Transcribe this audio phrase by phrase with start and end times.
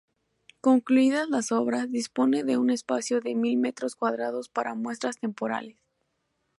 [0.61, 5.77] Concluidas las obras, dispone de un espacio de mil metros cuadrados para muestras temporales.